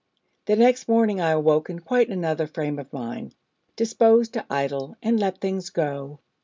[0.47, 3.35] The next morning I awoke in quite another frame of mind,
[3.75, 6.17] disposed to idle, and let things go.